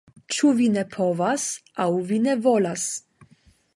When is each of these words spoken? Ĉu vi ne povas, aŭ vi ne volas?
Ĉu 0.35 0.53
vi 0.61 0.69
ne 0.77 0.83
povas, 0.95 1.45
aŭ 1.85 1.89
vi 2.13 2.21
ne 2.25 2.35
volas? 2.47 2.87